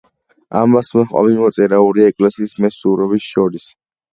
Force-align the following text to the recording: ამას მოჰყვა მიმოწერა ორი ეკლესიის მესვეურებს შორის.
ამას 0.61 0.89
მოჰყვა 0.99 1.21
მიმოწერა 1.27 1.81
ორი 1.91 2.07
ეკლესიის 2.07 2.57
მესვეურებს 2.67 3.31
შორის. 3.37 3.71